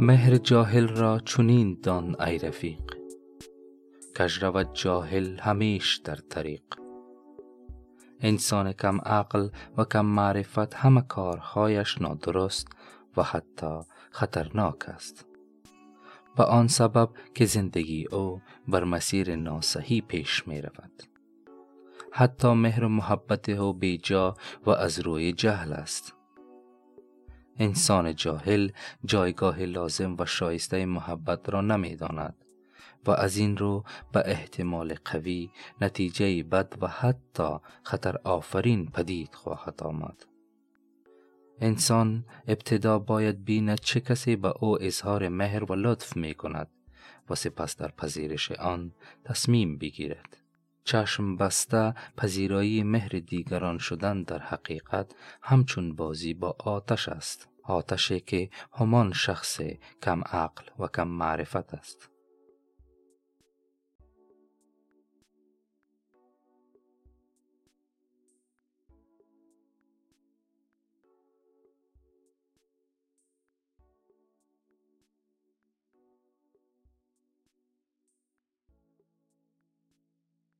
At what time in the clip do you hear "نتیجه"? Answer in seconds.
35.80-36.42